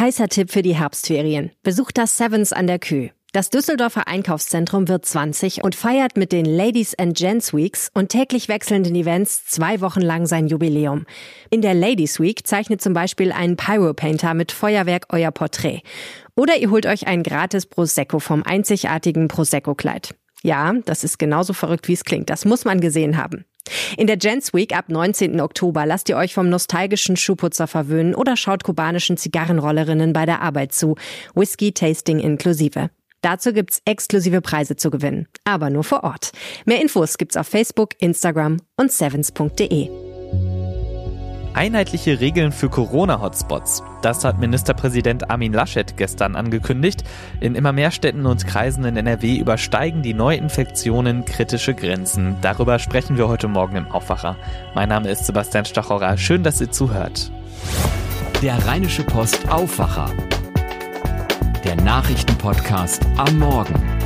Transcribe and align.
Heißer 0.00 0.28
Tipp 0.28 0.50
für 0.50 0.62
die 0.62 0.74
Herbstferien. 0.74 1.50
Besucht 1.62 1.98
das 1.98 2.16
Sevens 2.16 2.54
an 2.54 2.66
der 2.66 2.78
Kühe. 2.78 3.10
Das 3.34 3.50
Düsseldorfer 3.50 4.08
Einkaufszentrum 4.08 4.88
wird 4.88 5.04
20 5.04 5.62
und 5.62 5.74
feiert 5.74 6.16
mit 6.16 6.32
den 6.32 6.46
Ladies 6.46 6.98
and 6.98 7.14
Gents 7.14 7.52
Weeks 7.52 7.90
und 7.92 8.08
täglich 8.08 8.48
wechselnden 8.48 8.94
Events 8.94 9.44
zwei 9.44 9.82
Wochen 9.82 10.00
lang 10.00 10.24
sein 10.24 10.46
Jubiläum. 10.46 11.04
In 11.50 11.60
der 11.60 11.74
Ladies 11.74 12.18
Week 12.18 12.46
zeichnet 12.46 12.80
zum 12.80 12.94
Beispiel 12.94 13.30
ein 13.30 13.56
Pyropainter 13.56 14.32
mit 14.32 14.52
Feuerwerk 14.52 15.04
euer 15.10 15.32
Porträt. 15.32 15.82
Oder 16.34 16.56
ihr 16.56 16.70
holt 16.70 16.86
euch 16.86 17.06
ein 17.06 17.22
gratis 17.22 17.66
Prosecco 17.66 18.20
vom 18.20 18.42
einzigartigen 18.42 19.28
Prosecco-Kleid. 19.28 20.14
Ja, 20.42 20.72
das 20.86 21.04
ist 21.04 21.18
genauso 21.18 21.52
verrückt, 21.52 21.88
wie 21.88 21.92
es 21.92 22.04
klingt. 22.04 22.30
Das 22.30 22.46
muss 22.46 22.64
man 22.64 22.80
gesehen 22.80 23.18
haben. 23.18 23.44
In 23.96 24.06
der 24.06 24.16
Gents 24.16 24.52
Week 24.54 24.76
ab 24.76 24.88
19. 24.88 25.40
Oktober 25.40 25.86
lasst 25.86 26.08
ihr 26.08 26.16
euch 26.16 26.34
vom 26.34 26.48
nostalgischen 26.48 27.16
Schuhputzer 27.16 27.66
verwöhnen 27.66 28.14
oder 28.14 28.36
schaut 28.36 28.64
kubanischen 28.64 29.16
Zigarrenrollerinnen 29.16 30.12
bei 30.12 30.26
der 30.26 30.42
Arbeit 30.42 30.72
zu. 30.72 30.96
Whisky-Tasting 31.34 32.18
inklusive. 32.18 32.90
Dazu 33.22 33.52
gibt's 33.52 33.82
exklusive 33.84 34.40
Preise 34.40 34.76
zu 34.76 34.90
gewinnen, 34.90 35.28
aber 35.44 35.68
nur 35.68 35.84
vor 35.84 36.04
Ort. 36.04 36.32
Mehr 36.64 36.80
Infos 36.80 37.18
gibt's 37.18 37.36
auf 37.36 37.46
Facebook, 37.46 37.90
Instagram 37.98 38.58
und 38.76 38.90
sevens.de. 38.90 39.90
Einheitliche 41.52 42.20
Regeln 42.20 42.52
für 42.52 42.70
Corona-Hotspots. 42.70 43.82
Das 44.02 44.24
hat 44.24 44.38
Ministerpräsident 44.38 45.30
Armin 45.30 45.52
Laschet 45.52 45.96
gestern 45.96 46.34
angekündigt. 46.34 47.04
In 47.40 47.54
immer 47.54 47.72
mehr 47.72 47.90
Städten 47.90 48.24
und 48.26 48.46
Kreisen 48.46 48.84
in 48.84 48.96
NRW 48.96 49.36
übersteigen 49.36 50.02
die 50.02 50.14
Neuinfektionen 50.14 51.24
kritische 51.24 51.74
Grenzen. 51.74 52.36
Darüber 52.40 52.78
sprechen 52.78 53.18
wir 53.18 53.28
heute 53.28 53.48
Morgen 53.48 53.76
im 53.76 53.90
Aufwacher. 53.90 54.36
Mein 54.74 54.88
Name 54.88 55.10
ist 55.10 55.26
Sebastian 55.26 55.66
Stachorer. 55.66 56.16
Schön, 56.16 56.42
dass 56.42 56.60
ihr 56.60 56.70
zuhört. 56.70 57.30
Der 58.42 58.66
Rheinische 58.66 59.02
Post 59.02 59.50
Aufwacher. 59.50 60.10
Der 61.64 61.76
Nachrichtenpodcast 61.76 63.06
am 63.18 63.38
Morgen. 63.38 63.99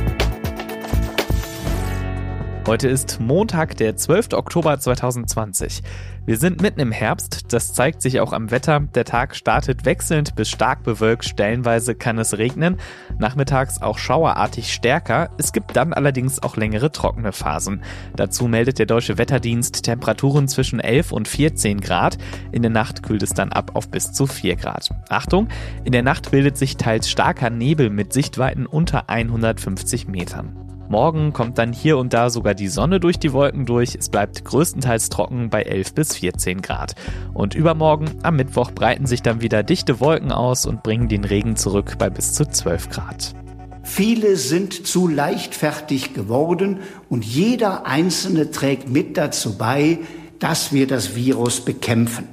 Heute 2.67 2.87
ist 2.87 3.19
Montag, 3.21 3.77
der 3.77 3.95
12. 3.95 4.33
Oktober 4.33 4.79
2020. 4.79 5.83
Wir 6.25 6.37
sind 6.37 6.63
mitten 6.63 6.79
im 6.79 6.91
Herbst, 6.91 7.53
das 7.53 7.75
zeigt 7.75 8.01
sich 8.01 8.19
auch 8.19 8.33
am 8.33 8.49
Wetter. 8.49 8.79
Der 8.79 9.05
Tag 9.05 9.35
startet 9.35 9.85
wechselnd 9.85 10.35
bis 10.35 10.49
stark 10.49 10.81
bewölkt, 10.81 11.25
stellenweise 11.25 11.93
kann 11.93 12.17
es 12.17 12.39
regnen, 12.39 12.77
nachmittags 13.19 13.83
auch 13.83 13.99
schauerartig 13.99 14.73
stärker. 14.73 15.29
Es 15.37 15.53
gibt 15.53 15.75
dann 15.75 15.93
allerdings 15.93 16.41
auch 16.41 16.57
längere 16.57 16.91
trockene 16.91 17.33
Phasen. 17.33 17.83
Dazu 18.15 18.47
meldet 18.47 18.79
der 18.79 18.87
Deutsche 18.87 19.19
Wetterdienst 19.19 19.83
Temperaturen 19.83 20.47
zwischen 20.47 20.79
11 20.79 21.11
und 21.11 21.27
14 21.27 21.81
Grad. 21.81 22.17
In 22.51 22.63
der 22.63 22.71
Nacht 22.71 23.03
kühlt 23.03 23.21
es 23.21 23.35
dann 23.35 23.51
ab 23.51 23.75
auf 23.75 23.91
bis 23.91 24.11
zu 24.11 24.25
4 24.25 24.55
Grad. 24.55 24.89
Achtung, 25.09 25.49
in 25.83 25.91
der 25.91 26.03
Nacht 26.03 26.31
bildet 26.31 26.57
sich 26.57 26.77
teils 26.77 27.11
starker 27.11 27.51
Nebel 27.51 27.91
mit 27.91 28.11
Sichtweiten 28.11 28.65
unter 28.65 29.07
150 29.07 30.07
Metern. 30.07 30.64
Morgen 30.87 31.33
kommt 31.33 31.57
dann 31.57 31.73
hier 31.73 31.97
und 31.97 32.13
da 32.13 32.29
sogar 32.29 32.53
die 32.53 32.67
Sonne 32.67 32.99
durch 32.99 33.17
die 33.17 33.33
Wolken 33.33 33.65
durch. 33.65 33.95
Es 33.95 34.09
bleibt 34.09 34.45
größtenteils 34.45 35.09
trocken 35.09 35.49
bei 35.49 35.63
11 35.63 35.93
bis 35.95 36.15
14 36.15 36.61
Grad. 36.61 36.93
Und 37.33 37.55
übermorgen, 37.55 38.11
am 38.21 38.35
Mittwoch, 38.35 38.69
breiten 38.69 39.07
sich 39.07 39.23
dann 39.23 39.41
wieder 39.41 39.63
dichte 39.63 39.99
Wolken 39.99 40.31
aus 40.31 40.67
und 40.67 40.83
bringen 40.83 41.07
den 41.07 41.23
Regen 41.23 41.55
zurück 41.55 41.95
bei 41.97 42.11
bis 42.11 42.33
zu 42.33 42.47
12 42.47 42.89
Grad. 42.89 43.33
Viele 43.81 44.35
sind 44.35 44.85
zu 44.85 45.07
leichtfertig 45.07 46.13
geworden 46.13 46.79
und 47.09 47.25
jeder 47.25 47.87
Einzelne 47.87 48.51
trägt 48.51 48.87
mit 48.87 49.17
dazu 49.17 49.57
bei, 49.57 49.99
dass 50.37 50.71
wir 50.71 50.85
das 50.85 51.15
Virus 51.15 51.61
bekämpfen. 51.61 52.27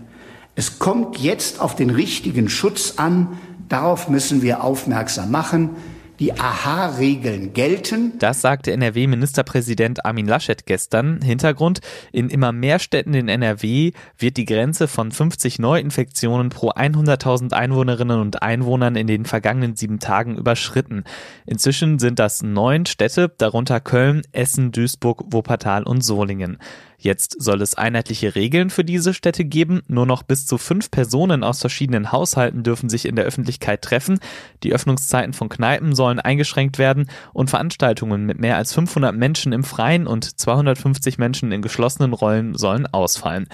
Es 0.54 0.78
kommt 0.78 1.18
jetzt 1.18 1.58
auf 1.58 1.74
den 1.74 1.88
richtigen 1.88 2.50
Schutz 2.50 2.94
an. 2.98 3.38
Darauf 3.70 4.10
müssen 4.10 4.42
wir 4.42 4.62
aufmerksam 4.62 5.30
machen 5.30 5.70
die 6.18 6.32
Aha-Regeln 6.32 7.52
gelten. 7.52 8.18
Das 8.18 8.40
sagte 8.40 8.72
NRW-Ministerpräsident 8.72 10.04
Armin 10.04 10.26
Laschet 10.26 10.66
gestern. 10.66 11.20
Hintergrund, 11.22 11.80
in 12.12 12.28
immer 12.28 12.52
mehr 12.52 12.78
Städten 12.78 13.14
in 13.14 13.28
NRW 13.28 13.92
wird 14.18 14.36
die 14.36 14.44
Grenze 14.44 14.88
von 14.88 15.10
50 15.10 15.58
Neuinfektionen 15.58 16.50
pro 16.50 16.70
100.000 16.70 17.52
Einwohnerinnen 17.52 18.20
und 18.20 18.42
Einwohnern 18.42 18.96
in 18.96 19.06
den 19.06 19.24
vergangenen 19.24 19.76
sieben 19.76 19.98
Tagen 19.98 20.36
überschritten. 20.36 21.04
Inzwischen 21.46 21.98
sind 21.98 22.18
das 22.18 22.42
neun 22.42 22.86
Städte, 22.86 23.32
darunter 23.38 23.80
Köln, 23.80 24.22
Essen, 24.32 24.72
Duisburg, 24.72 25.24
Wuppertal 25.32 25.82
und 25.82 26.02
Solingen. 26.02 26.58
Jetzt 27.02 27.42
soll 27.42 27.60
es 27.62 27.74
einheitliche 27.74 28.36
Regeln 28.36 28.70
für 28.70 28.84
diese 28.84 29.12
Städte 29.12 29.44
geben. 29.44 29.82
Nur 29.88 30.06
noch 30.06 30.22
bis 30.22 30.46
zu 30.46 30.56
fünf 30.56 30.88
Personen 30.88 31.42
aus 31.42 31.58
verschiedenen 31.58 32.12
Haushalten 32.12 32.62
dürfen 32.62 32.88
sich 32.88 33.06
in 33.06 33.16
der 33.16 33.24
Öffentlichkeit 33.24 33.82
treffen. 33.82 34.20
Die 34.62 34.72
Öffnungszeiten 34.72 35.32
von 35.32 35.48
Kneipen 35.48 35.96
sollen 35.96 36.20
eingeschränkt 36.20 36.78
werden 36.78 37.10
und 37.32 37.50
Veranstaltungen 37.50 38.24
mit 38.24 38.38
mehr 38.38 38.56
als 38.56 38.72
500 38.72 39.16
Menschen 39.16 39.52
im 39.52 39.64
Freien 39.64 40.06
und 40.06 40.38
250 40.38 41.18
Menschen 41.18 41.50
in 41.50 41.60
geschlossenen 41.60 42.12
Räumen 42.12 42.56
sollen 42.56 42.86
ausfallen. 42.86 43.48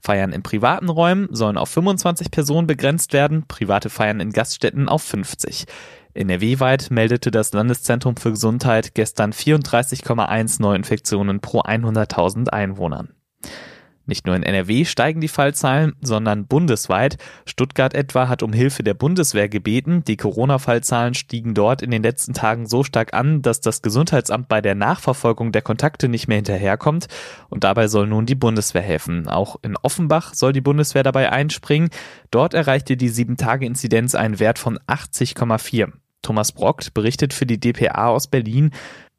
Feiern 0.00 0.32
in 0.32 0.42
privaten 0.42 0.88
Räumen 0.88 1.28
sollen 1.30 1.58
auf 1.58 1.68
25 1.68 2.30
Personen 2.30 2.66
begrenzt 2.66 3.12
werden, 3.12 3.44
private 3.46 3.90
Feiern 3.90 4.20
in 4.20 4.32
Gaststätten 4.32 4.88
auf 4.88 5.02
50. 5.02 5.66
NRW-weit 6.14 6.90
meldete 6.90 7.30
das 7.30 7.52
Landeszentrum 7.52 8.16
für 8.16 8.30
Gesundheit 8.30 8.94
gestern 8.94 9.32
34,1 9.32 10.62
Neuinfektionen 10.62 11.40
pro 11.40 11.60
100.000 11.60 12.48
Einwohnern. 12.48 13.14
Nicht 14.06 14.26
nur 14.26 14.36
in 14.36 14.42
NRW 14.42 14.84
steigen 14.84 15.20
die 15.20 15.28
Fallzahlen, 15.28 15.94
sondern 16.02 16.46
bundesweit. 16.46 17.16
Stuttgart 17.46 17.94
etwa 17.94 18.28
hat 18.28 18.42
um 18.42 18.52
Hilfe 18.52 18.82
der 18.82 18.92
Bundeswehr 18.92 19.48
gebeten. 19.48 20.04
Die 20.04 20.18
Corona-Fallzahlen 20.18 21.14
stiegen 21.14 21.54
dort 21.54 21.80
in 21.80 21.90
den 21.90 22.02
letzten 22.02 22.34
Tagen 22.34 22.66
so 22.66 22.84
stark 22.84 23.14
an, 23.14 23.40
dass 23.40 23.60
das 23.60 23.80
Gesundheitsamt 23.80 24.48
bei 24.48 24.60
der 24.60 24.74
Nachverfolgung 24.74 25.52
der 25.52 25.62
Kontakte 25.62 26.08
nicht 26.08 26.28
mehr 26.28 26.36
hinterherkommt. 26.36 27.06
Und 27.48 27.64
dabei 27.64 27.88
soll 27.88 28.06
nun 28.06 28.26
die 28.26 28.34
Bundeswehr 28.34 28.82
helfen. 28.82 29.26
Auch 29.26 29.56
in 29.62 29.76
Offenbach 29.78 30.34
soll 30.34 30.52
die 30.52 30.60
Bundeswehr 30.60 31.02
dabei 31.02 31.32
einspringen. 31.32 31.88
Dort 32.30 32.52
erreichte 32.52 32.98
die 32.98 33.10
7-Tage-Inzidenz 33.10 34.14
einen 34.14 34.38
Wert 34.38 34.58
von 34.58 34.78
80,4. 34.86 35.92
Thomas 36.24 36.50
Brockt 36.50 36.94
berichtet 36.94 37.32
für 37.32 37.46
die 37.46 37.60
DPA 37.60 38.08
aus 38.08 38.26
Berlin. 38.26 38.72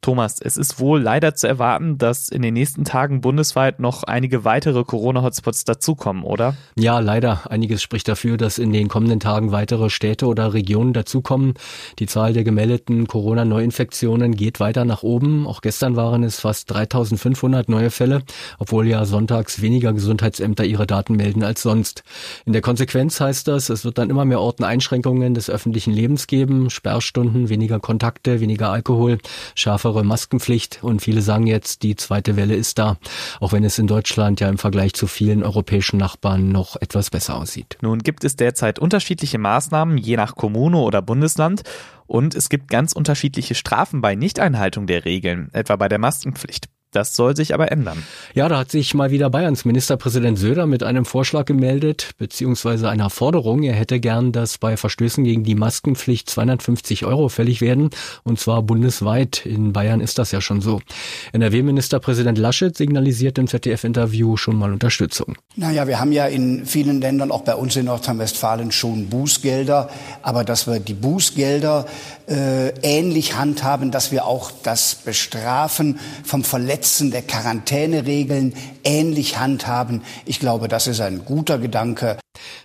Thomas, 0.06 0.40
es 0.40 0.56
ist 0.56 0.80
wohl 0.80 1.02
leider 1.02 1.34
zu 1.34 1.48
erwarten, 1.48 1.98
dass 1.98 2.30
in 2.30 2.44
den 2.44 2.54
nächsten 2.54 2.84
Tagen 2.84 3.22
bundesweit 3.22 3.80
noch 3.80 4.04
einige 4.04 4.46
weitere 4.46 4.84
Corona-Hotspots 4.84 5.64
dazukommen, 5.64 6.24
oder? 6.24 6.56
Ja, 6.78 7.00
leider. 7.00 7.50
Einiges 7.50 7.82
spricht 7.82 8.08
dafür, 8.08 8.38
dass 8.38 8.60
in 8.60 8.72
den 8.72 8.88
kommenden 8.88 9.20
Tagen 9.20 9.52
weitere 9.52 9.90
Städte 9.90 10.28
oder 10.28 10.54
Regionen 10.54 10.94
dazukommen. 10.94 11.56
Die 11.98 12.06
Zahl 12.06 12.34
der 12.34 12.44
gemeldeten 12.44 13.08
Corona-Neuinfektionen 13.08 14.36
geht 14.36 14.60
weiter 14.60 14.86
nach 14.86 15.02
oben. 15.02 15.48
Auch 15.48 15.62
gestern 15.62 15.96
waren 15.96 16.24
es 16.24 16.40
fast 16.40 16.70
3500 16.72 17.68
neue 17.68 17.90
Fälle, 17.90 18.22
obwohl 18.60 18.88
ja 18.88 19.06
sonntags 19.06 19.64
weniger 19.64 19.92
Gesundheitsämter 19.92 20.66
ihre 20.66 20.86
Daten 20.86 21.16
melden 21.16 21.44
als 21.44 21.64
sonst. 21.64 22.04
In 22.46 22.54
der 22.54 22.62
Konsequenz 22.62 23.20
heißt 23.20 23.48
das, 23.48 23.70
es 23.70 23.84
wird 23.86 23.98
dann 23.98 24.12
immer 24.12 24.26
mehr 24.26 24.40
Orten 24.40 24.66
Einschränkungen 24.66 25.34
des 25.34 25.50
öffentlichen 25.50 25.94
Lebens 25.94 26.28
geben, 26.28 26.70
Sperrstunden, 26.70 27.50
weniger 27.50 27.80
Kontakte, 27.80 28.40
weniger 28.40 28.70
Alkohol, 28.70 29.18
schärfere 29.56 29.85
strengere 29.86 30.04
Maskenpflicht 30.04 30.80
und 30.82 31.02
viele 31.02 31.22
sagen 31.22 31.46
jetzt, 31.46 31.84
die 31.84 31.96
zweite 31.96 32.36
Welle 32.36 32.56
ist 32.56 32.80
da, 32.80 32.98
auch 33.40 33.52
wenn 33.52 33.64
es 33.64 33.78
in 33.78 33.86
Deutschland 33.86 34.40
ja 34.40 34.50
im 34.50 34.58
Vergleich 34.58 34.94
zu 34.94 35.06
vielen 35.06 35.44
europäischen 35.44 35.98
Nachbarn 35.98 36.50
noch 36.50 36.76
etwas 36.82 37.12
besser 37.12 37.36
aussieht. 37.36 37.78
Nun 37.82 38.00
gibt 38.00 38.24
es 38.24 38.36
derzeit 38.36 38.80
unterschiedliche 38.80 39.38
Maßnahmen, 39.38 40.00
je 40.00 40.16
nach 40.16 40.36
Kommune 40.36 40.78
oder 40.78 41.04
Bundesland. 41.04 41.62
Und 42.08 42.34
es 42.36 42.50
gibt 42.50 42.68
ganz 42.68 42.94
unterschiedliche 42.94 43.56
Strafen 43.56 44.02
bei 44.02 44.16
Nichteinhaltung 44.16 44.88
der 44.88 45.06
Regeln, 45.06 45.50
etwa 45.54 45.76
bei 45.76 45.88
der 45.88 46.00
Maskenpflicht. 46.00 46.68
Das 46.96 47.14
soll 47.14 47.36
sich 47.36 47.54
aber 47.54 47.74
ändern. 47.74 48.02
Ja, 48.36 48.48
da 48.48 48.60
hat 48.60 48.72
sich 48.72 48.94
mal 48.94 49.12
wieder 49.12 49.30
Bayerns 49.30 49.66
Ministerpräsident 49.66 50.40
Söder 50.40 50.66
mit 50.66 50.82
einem 50.82 51.04
Vorschlag 51.04 51.44
gemeldet, 51.44 52.12
beziehungsweise 52.18 52.88
einer 52.88 53.10
Forderung. 53.10 53.64
Er 53.64 53.74
hätte 53.74 54.00
gern, 54.00 54.32
dass 54.32 54.58
bei 54.60 54.78
Verstößen 54.78 55.26
gegen 55.26 55.44
die 55.44 55.56
Maskenpflicht 55.56 56.30
250 56.30 57.06
Euro 57.06 57.28
fällig 57.28 57.60
werden, 57.60 57.90
und 58.24 58.40
zwar 58.40 58.62
bundesweit. 58.62 59.46
In 59.46 59.74
Bayern 59.74 60.00
ist 60.00 60.20
das 60.20 60.32
ja 60.32 60.40
schon 60.40 60.62
so. 60.62 60.80
NRW-Ministerpräsident 61.34 62.38
Laschet 62.38 62.78
signalisiert 62.78 63.38
im 63.40 63.48
ZDF-Interview 63.48 64.38
schon 64.38 64.56
mal 64.56 64.72
Unterstützung. 64.72 65.36
Naja, 65.58 65.88
wir 65.88 66.00
haben 66.00 66.14
ja 66.14 66.28
in 66.28 66.66
vielen 66.66 67.02
Ländern, 67.02 67.30
auch 67.30 67.42
bei 67.42 67.56
uns 67.56 67.76
in 67.76 67.88
Nordrhein-Westfalen, 67.88 68.72
schon 68.72 69.10
Bußgelder. 69.10 69.90
Aber 70.22 70.46
dass 70.46 70.66
wir 70.66 70.80
die 70.80 70.94
Bußgelder 70.94 71.88
äh, 72.30 72.70
ähnlich 72.82 73.36
handhaben, 73.36 73.92
dass 73.92 74.14
wir 74.14 74.26
auch 74.26 74.52
das 74.64 74.96
Bestrafen 74.96 76.00
vom 76.24 76.46
Verletzten 76.46 76.85
der 77.12 77.24
Quarantäneregeln 77.24 78.54
ähnlich 78.86 79.38
handhaben. 79.38 80.02
Ich 80.26 80.40
glaube, 80.40 80.68
das 80.68 80.88
ist 80.88 81.02
ein 81.02 81.26
guter 81.26 81.58
Gedanke. 81.58 82.18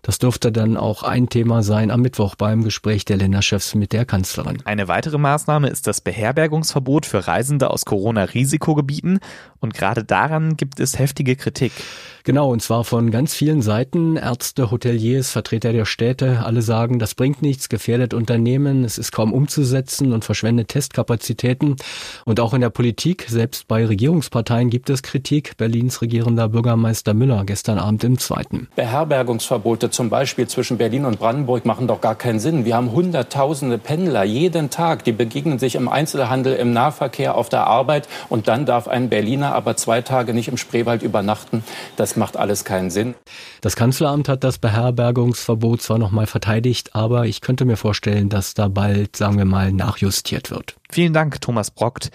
Das 0.03 0.19
dürfte 0.19 0.53
dann 0.53 0.77
auch 0.77 1.03
ein 1.03 1.29
Thema 1.29 1.63
sein 1.63 1.91
am 1.91 2.03
Mittwoch 2.03 2.35
beim 2.35 2.65
Gespräch 2.65 3.05
der 3.05 3.17
Länderchefs 3.17 3.75
mit 3.75 3.93
der 3.93 4.05
Kanzlerin. 4.05 4.59
Eine 4.65 4.89
weitere 4.89 5.19
Maßnahme 5.19 5.69
ist 5.69 5.87
das 5.87 6.01
Beherbergungsverbot 6.01 7.07
für 7.07 7.27
Reisende 7.27 7.71
aus 7.71 7.85
Corona-Risikogebieten 7.85 9.21
und 9.61 9.75
gerade 9.75 10.05
daran 10.05 10.57
gibt 10.57 10.81
es 10.81 10.99
heftige 10.99 11.37
Kritik. 11.37 11.73
Genau, 12.25 12.53
und 12.53 12.61
zwar 12.61 12.85
von 12.85 13.11
ganz 13.11 13.35
vielen 13.35 13.63
Seiten. 13.63 14.17
Ärzte, 14.17 14.71
Hoteliers, 14.71 15.31
Vertreter 15.31 15.73
der 15.73 15.87
Städte, 15.87 16.45
alle 16.45 16.61
sagen, 16.61 16.99
das 16.99 17.15
bringt 17.15 17.41
nichts, 17.41 17.69
gefährdet 17.69 18.13
Unternehmen, 18.13 18.85
es 18.85 18.99
ist 18.99 19.13
kaum 19.13 19.33
umzusetzen 19.33 20.13
und 20.13 20.25
verschwendet 20.25 20.69
Testkapazitäten. 20.69 21.77
Und 22.27 22.41
auch 22.41 22.53
in 22.53 22.61
der 22.61 22.71
Politik, 22.71 23.27
selbst 23.29 23.69
bei 23.69 23.87
Regierungsparteien 23.87 24.69
gibt 24.69 24.91
es 24.91 25.03
Kritik. 25.03 25.57
Berlins 25.57 26.03
regierender 26.11 26.49
Bürgermeister 26.49 27.15
Müller 27.15 27.45
gestern 27.45 27.79
Abend 27.79 28.03
im 28.03 28.19
Zweiten. 28.19 28.67
Beherbergungsverbote 28.75 29.91
zum 29.91 30.11
Beispiel 30.11 30.49
zwischen 30.49 30.77
Berlin 30.77 31.05
und 31.05 31.21
Brandenburg 31.21 31.65
machen 31.65 31.87
doch 31.87 32.01
gar 32.01 32.17
keinen 32.17 32.41
Sinn. 32.41 32.65
Wir 32.65 32.75
haben 32.75 32.91
hunderttausende 32.91 33.79
Pendler 33.79 34.25
jeden 34.25 34.71
Tag, 34.71 35.05
die 35.05 35.13
begegnen 35.13 35.61
sich 35.61 35.77
im 35.77 35.89
Einzelhandel, 35.89 36.57
im 36.57 36.73
Nahverkehr, 36.73 37.37
auf 37.37 37.49
der 37.49 37.69
Arbeit 37.69 38.09
und 38.29 38.49
dann 38.49 38.67
darf 38.67 38.89
ein 38.89 39.09
Berliner 39.09 39.55
aber 39.55 39.77
zwei 39.77 40.03
Tage 40.03 40.35
nicht 40.35 40.49
im 40.49 40.57
Spreewald 40.57 41.03
übernachten. 41.03 41.63
Das 41.95 42.17
macht 42.17 42.37
alles 42.37 42.65
keinen 42.65 42.91
Sinn. 42.91 43.15
Das 43.61 43.77
Kanzleramt 43.77 44.29
hat 44.29 44.43
das 44.43 44.59
Beherbergungsverbot 44.59 45.81
zwar 45.81 45.99
nochmal 45.99 46.27
verteidigt, 46.27 46.97
aber 46.97 47.27
ich 47.27 47.41
könnte 47.41 47.65
mir 47.65 47.77
vorstellen, 47.77 48.29
dass 48.29 48.55
da 48.55 48.67
bald, 48.67 49.15
sagen 49.15 49.39
wir 49.39 49.45
mal, 49.45 49.73
nachjustiert 49.73 50.51
wird. 50.51 50.75
Vielen 50.91 51.13
Dank, 51.13 51.41
Thomas 51.41 51.71
Brockt. 51.71 52.11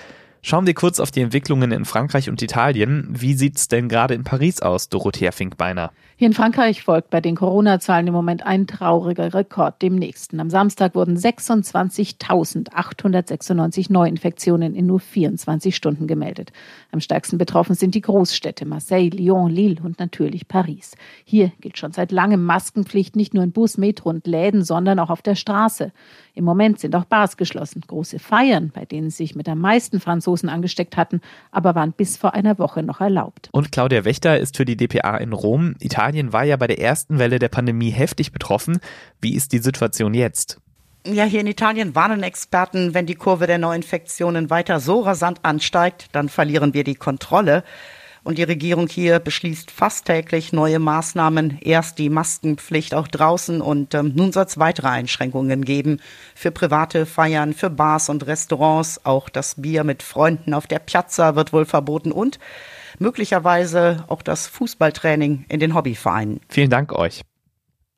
Schauen 0.48 0.68
wir 0.68 0.76
kurz 0.76 1.00
auf 1.00 1.10
die 1.10 1.22
Entwicklungen 1.22 1.72
in 1.72 1.86
Frankreich 1.86 2.30
und 2.30 2.40
Italien. 2.40 3.08
Wie 3.10 3.34
sieht's 3.34 3.68
denn 3.68 3.90
gerade 3.90 4.14
in 4.14 4.24
Paris 4.24 4.62
aus, 4.62 4.90
Dorothea 4.90 5.32
Finkbeiner? 5.32 5.92
Hier 6.18 6.28
in 6.28 6.34
Frankreich 6.34 6.82
folgt 6.82 7.10
bei 7.10 7.20
den 7.20 7.36
Corona-Zahlen 7.36 8.08
im 8.08 8.14
Moment 8.14 8.46
ein 8.46 8.68
trauriger 8.68 9.34
Rekord 9.34 9.82
dem 9.82 9.96
nächsten. 9.96 10.40
Am 10.40 10.50
Samstag 10.50 10.96
wurden 10.96 11.18
26.896 11.18 13.92
Neuinfektionen 13.92 14.76
in 14.76 14.86
nur 14.86 15.02
24 15.02 15.76
Stunden 15.76 16.08
gemeldet. 16.08 16.54
Am 16.94 17.02
stärksten 17.02 17.38
betroffen 17.38 17.76
sind 17.76 17.96
die 17.96 18.02
Großstädte 18.02 18.66
Marseille, 18.66 19.10
Lyon, 19.10 19.50
Lille 19.50 19.82
und 19.84 20.00
natürlich 20.00 20.48
Paris. 20.48 20.96
Hier 21.26 21.52
gilt 21.60 21.78
schon 21.78 21.92
seit 21.92 22.14
langem 22.14 22.46
Maskenpflicht 22.46 23.18
nicht 23.18 23.34
nur 23.34 23.44
in 23.44 23.52
Bus, 23.52 23.78
Metro 23.78 24.10
und 24.10 24.26
Läden, 24.26 24.64
sondern 24.64 25.00
auch 25.00 25.10
auf 25.10 25.22
der 25.22 25.36
Straße. 25.36 25.92
Im 26.34 26.46
Moment 26.46 26.80
sind 26.80 26.96
auch 26.96 27.04
Bars 27.04 27.36
geschlossen. 27.36 27.82
Große 27.86 28.20
Feiern, 28.20 28.72
bei 28.74 28.86
denen 28.86 29.10
sich 29.10 29.36
mit 29.36 29.50
am 29.50 29.60
meisten 29.60 30.00
Franzosen 30.00 30.48
angesteckt 30.48 30.96
hatten, 30.96 31.20
aber 31.52 31.76
waren 31.76 31.92
bis 31.92 32.16
vor 32.16 32.36
einer 32.36 32.58
Woche 32.58 32.84
noch 32.84 33.02
erlaubt. 33.02 33.50
Und 33.52 33.74
Claudia 33.74 34.06
Wächter 34.06 34.40
ist 34.40 34.56
für 34.56 34.64
die 34.64 34.78
DPA 34.78 35.18
in 35.18 35.34
Rom. 35.34 35.76
Italien 35.82 36.05
Italien 36.06 36.34
war 36.34 36.44
ja 36.44 36.56
bei 36.56 36.68
der 36.68 36.80
ersten 36.80 37.18
Welle 37.18 37.40
der 37.40 37.50
Pandemie 37.50 37.90
heftig 37.90 38.32
betroffen. 38.32 38.80
Wie 39.22 39.34
ist 39.34 39.54
die 39.54 39.58
Situation 39.58 40.14
jetzt? 40.14 40.60
Ja, 41.04 41.24
hier 41.24 41.40
in 41.40 41.48
Italien 41.48 41.96
warnen 41.96 42.22
Experten, 42.22 42.94
wenn 42.94 43.08
die 43.08 43.16
Kurve 43.16 43.48
der 43.48 43.58
Neuinfektionen 43.58 44.52
weiter 44.52 44.80
so 44.80 45.02
rasant 45.02 45.40
ansteigt, 45.42 46.10
dann 46.12 46.30
verlieren 46.30 46.76
wir 46.76 46.84
die 46.84 46.94
Kontrolle. 46.94 47.64
Und 48.24 48.38
die 48.38 48.44
Regierung 48.44 48.88
hier 48.88 49.18
beschließt 49.18 49.72
fast 49.72 50.06
täglich 50.06 50.54
neue 50.54 50.78
Maßnahmen. 50.78 51.58
Erst 51.62 51.98
die 51.98 52.10
Maskenpflicht 52.10 52.94
auch 52.94 53.08
draußen 53.08 53.60
und 53.60 53.96
ähm, 53.96 54.14
nun 54.16 54.32
soll 54.32 54.46
es 54.46 54.60
weitere 54.60 54.90
Einschränkungen 54.90 55.66
geben 55.66 56.02
für 56.36 56.52
private 56.52 57.08
Feiern, 57.08 57.54
für 57.56 57.72
Bars 57.72 58.10
und 58.10 58.28
Restaurants. 58.28 59.02
Auch 59.06 59.30
das 59.30 59.56
Bier 59.60 59.84
mit 59.84 60.04
Freunden 60.04 60.54
auf 60.54 60.68
der 60.68 60.80
Piazza 60.80 61.36
wird 61.36 61.52
wohl 61.52 61.66
verboten 61.66 62.12
und 62.12 62.38
möglicherweise 63.00 64.06
auch 64.08 64.22
das 64.22 64.48
Fußballtraining 64.48 65.46
in 65.50 65.60
den 65.60 65.76
Hobbyvereinen. 65.76 66.42
Vielen 66.50 66.70
Dank 66.70 66.94
euch. 66.94 67.22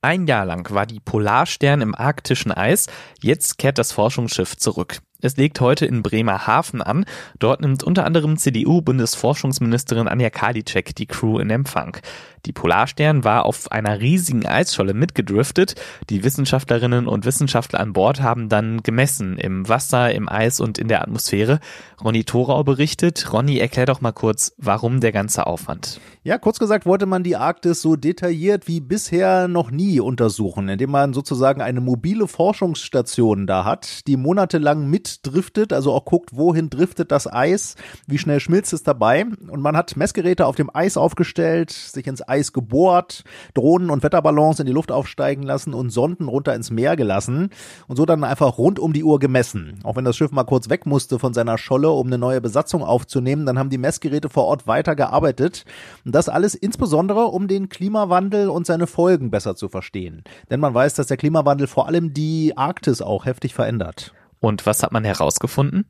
Ein 0.02 0.28
Jahr 0.28 0.46
lang 0.46 0.70
war 0.74 0.86
die 0.86 1.00
Polarstern 1.00 1.82
im 1.82 1.96
arktischen 1.96 2.52
Eis, 2.52 2.88
jetzt 3.20 3.58
kehrt 3.58 3.78
das 3.78 3.92
Forschungsschiff 3.92 4.56
zurück. 4.56 5.00
Es 5.20 5.36
legt 5.36 5.60
heute 5.62 5.88
in 5.88 6.04
Bremerhaven 6.04 6.82
an. 6.82 7.06
Dort 7.40 7.62
nimmt 7.62 7.84
unter 7.84 8.06
anderem 8.06 8.38
CDU-Bundesforschungsministerin 8.38 10.08
Anja 10.08 10.30
Karliczek 10.30 10.96
die 10.96 11.08
Crew 11.08 11.40
in 11.40 11.50
Empfang. 11.50 11.98
Die 12.46 12.54
Polarstern 12.54 13.24
war 13.24 13.46
auf 13.46 13.72
einer 13.72 14.00
riesigen 14.00 14.46
Eisscholle 14.46 14.94
mitgedriftet. 14.94 15.76
Die 16.10 16.24
Wissenschaftlerinnen 16.24 17.08
und 17.08 17.26
Wissenschaftler 17.26 17.80
an 17.80 17.94
Bord 17.94 18.22
haben 18.22 18.48
dann 18.48 18.84
gemessen 18.84 19.38
im 19.38 19.68
Wasser, 19.68 20.14
im 20.14 20.30
Eis 20.30 20.60
und 20.60 20.78
in 20.78 20.88
der 20.88 21.02
Atmosphäre. 21.02 21.60
Ronny 22.04 22.24
Thorau 22.24 22.64
berichtet. 22.64 23.34
Ronny, 23.34 23.58
erklär 23.58 23.88
doch 23.88 24.02
mal 24.02 24.12
kurz, 24.12 24.54
warum 24.58 25.00
der 25.00 25.12
ganze 25.12 25.48
Aufwand. 25.48 26.00
Ja, 26.28 26.38
kurz 26.38 26.60
gesagt 26.60 26.86
wollte 26.86 27.06
man 27.06 27.24
die 27.24 27.38
Arktis 27.38 27.82
so 27.82 27.96
detailliert 27.96 28.68
wie 28.68 28.82
bisher 28.82 29.48
noch 29.48 29.72
nie 29.72 30.02
untersuchen, 30.02 30.68
indem 30.68 30.92
man 30.92 31.14
sozusagen 31.14 31.62
eine 31.62 31.80
mobile 31.80 32.28
Forschungsstation 32.28 33.48
da 33.48 33.64
hat, 33.64 34.06
die 34.08 34.18
monatelang 34.18 34.90
mitdriftet, 34.90 35.72
also 35.72 35.94
auch 35.94 36.04
guckt, 36.04 36.36
wohin 36.36 36.70
driftet 36.70 37.14
das 37.14 37.32
Eis, 37.32 37.76
wie 38.08 38.18
schnell 38.18 38.42
schmilzt 38.42 38.74
es 38.74 38.84
dabei. 38.84 39.26
Und 39.50 39.62
man 39.62 39.78
hat 39.78 39.96
Messgeräte 39.96 40.48
auf 40.48 40.58
dem 40.58 40.70
Eis 40.74 40.98
aufgestellt, 40.98 41.72
sich 41.72 42.06
ins 42.08 42.28
Eis 42.28 42.52
gebohrt, 42.52 43.24
Drohnen 43.54 43.90
und 43.90 44.04
Wetterballons 44.04 44.60
in 44.60 44.66
die 44.66 44.74
Luft 44.74 44.92
aufsteigen 44.92 45.44
lassen 45.44 45.74
und 45.74 45.92
Sonden 45.92 46.28
runter 46.28 46.54
ins 46.56 46.72
Meer 46.72 46.98
gelassen 46.98 47.52
und 47.88 47.96
so 47.96 48.06
dann 48.06 48.26
einfach 48.26 48.58
rund 48.58 48.80
um 48.80 48.92
die 48.92 49.06
Uhr 49.06 49.20
gemessen. 49.20 49.80
Auch 49.84 49.96
wenn 49.96 50.04
das 50.04 50.18
Schiff 50.18 50.34
mal 50.34 50.44
kurz 50.44 50.70
weg 50.70 50.86
musste 50.86 51.20
von 51.20 51.34
seiner 51.34 51.58
Scholle, 51.58 51.90
um 51.92 52.08
eine 52.08 52.18
neue 52.18 52.42
Besatzung 52.42 52.84
aufzunehmen, 52.84 53.46
dann 53.46 53.58
haben 53.58 53.70
die 53.70 53.78
Messgeräte 53.78 54.28
vor 54.28 54.44
Ort 54.44 54.68
weiter 54.68 54.94
gearbeitet. 54.94 55.64
Und 56.04 56.17
das 56.18 56.30
alles 56.30 56.56
insbesondere, 56.56 57.26
um 57.26 57.48
den 57.48 57.70
Klimawandel 57.70 58.50
und 58.50 58.66
seine 58.66 58.88
Folgen 58.88 59.30
besser 59.30 59.56
zu 59.56 59.70
verstehen. 59.70 60.24
Denn 60.50 60.60
man 60.60 60.74
weiß, 60.74 60.96
dass 60.96 61.08
der 61.08 61.18
Klimawandel 61.18 61.68
vor 61.68 61.88
allem 61.88 62.14
die 62.14 62.58
Arktis 62.58 63.02
auch 63.02 63.26
heftig 63.26 63.54
verändert. 63.54 64.14
Und 64.40 64.66
was 64.66 64.84
hat 64.84 64.92
man 64.92 65.04
herausgefunden? 65.04 65.86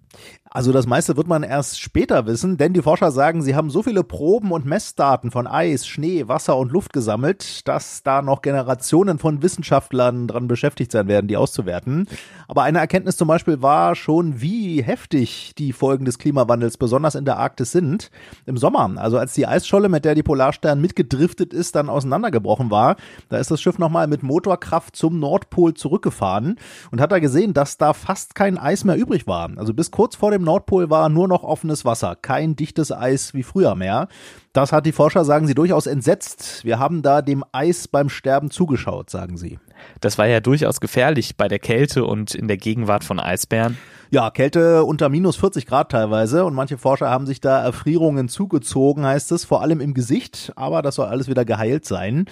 Also 0.58 0.72
das 0.72 0.88
meiste 0.88 1.16
wird 1.16 1.28
man 1.28 1.44
erst 1.44 1.80
später 1.80 2.26
wissen, 2.26 2.58
denn 2.58 2.74
die 2.74 2.82
Forscher 2.82 3.12
sagen, 3.12 3.44
sie 3.44 3.54
haben 3.54 3.70
so 3.70 3.84
viele 3.84 4.04
Proben 4.04 4.52
und 4.52 4.66
Messdaten 4.66 5.30
von 5.30 5.46
Eis, 5.46 5.86
Schnee, 5.86 6.28
Wasser 6.28 6.58
und 6.58 6.72
Luft 6.72 6.94
gesammelt, 6.94 7.68
dass 7.68 8.02
da 8.02 8.24
noch 8.24 8.42
Generationen 8.42 9.20
von 9.20 9.44
Wissenschaftlern 9.44 10.28
dran 10.28 10.48
beschäftigt 10.48 10.92
sein 10.92 11.08
werden, 11.08 11.28
die 11.28 11.38
auszuwerten. 11.38 12.08
Aber 12.48 12.64
eine 12.64 12.80
Erkenntnis 12.80 13.18
zum 13.18 13.28
Beispiel 13.28 13.62
war 13.62 13.94
schon, 13.94 14.42
wie 14.42 14.82
heftig 14.82 15.54
die 15.60 15.74
Folgen 15.74 16.06
des 16.06 16.18
Klimawandels 16.18 16.78
besonders 16.78 17.14
in 17.14 17.26
der 17.26 17.38
Arktis 17.38 17.72
sind. 17.72 18.10
Im 18.48 18.58
Sommer, 18.58 18.90
also 18.98 19.20
als 19.20 19.36
die 19.36 19.46
Eisscholle, 19.46 19.90
mit 19.90 20.06
der 20.06 20.16
die 20.16 20.24
Polarstern 20.24 20.82
mitgedriftet 20.82 21.54
ist, 21.54 21.76
dann 21.76 21.88
auseinandergebrochen 21.88 22.72
war, 22.72 22.96
da 23.30 23.38
ist 23.38 23.52
das 23.52 23.62
Schiff 23.62 23.78
nochmal 23.78 24.08
mit 24.08 24.24
Motorkraft 24.24 24.96
zum 24.96 25.20
Nordpol 25.20 25.76
zurückgefahren 25.76 26.58
und 26.90 27.00
hat 27.00 27.12
da 27.12 27.20
gesehen, 27.20 27.54
dass 27.54 27.78
da 27.78 27.94
fast 27.94 28.34
kein 28.34 28.58
Eis 28.58 28.86
mehr 28.86 28.98
übrig 28.98 29.28
war. 29.28 29.52
Also 29.56 29.76
bis 29.76 29.92
kurz 29.92 30.16
vor 30.16 30.32
dem 30.32 30.47
Nordpol 30.48 30.90
war 30.90 31.10
nur 31.10 31.28
noch 31.28 31.44
offenes 31.44 31.84
Wasser, 31.84 32.16
kein 32.16 32.56
dichtes 32.56 32.94
Eis 32.94 33.34
wie 33.34 33.44
früher 33.44 33.76
mehr. 33.76 34.08
Das 34.58 34.72
hat 34.72 34.88
die 34.88 34.92
Forscher, 34.92 35.24
sagen 35.24 35.46
sie, 35.46 35.54
durchaus 35.54 35.86
entsetzt. 35.86 36.66
Wir 36.66 36.80
haben 36.80 37.04
da 37.04 37.22
dem 37.22 37.46
Eis 37.52 37.88
beim 37.88 38.10
Sterben 38.10 38.50
zugeschaut, 38.50 39.08
sagen 39.12 39.38
sie. 39.38 39.60
Das 40.02 40.18
war 40.18 40.26
ja 40.26 40.40
durchaus 40.40 40.80
gefährlich 40.80 41.38
bei 41.38 41.48
der 41.48 41.60
Kälte 41.60 42.06
und 42.06 42.34
in 42.34 42.48
der 42.48 42.58
Gegenwart 42.58 43.04
von 43.04 43.20
Eisbären. 43.20 43.78
Ja, 44.10 44.30
Kälte 44.30 44.86
unter 44.86 45.10
minus 45.10 45.36
40 45.36 45.66
Grad 45.66 45.92
teilweise 45.92 46.46
und 46.46 46.54
manche 46.54 46.78
Forscher 46.78 47.10
haben 47.10 47.26
sich 47.26 47.42
da 47.42 47.62
Erfrierungen 47.62 48.30
zugezogen, 48.30 49.06
heißt 49.06 49.34
es, 49.34 49.44
vor 49.44 49.62
allem 49.62 49.82
im 49.82 49.94
Gesicht, 49.94 50.54
aber 50.56 50.82
das 50.82 50.96
soll 50.96 51.08
alles 51.08 51.28
wieder 51.28 51.44
geheilt 51.44 51.84
sein. 51.84 52.26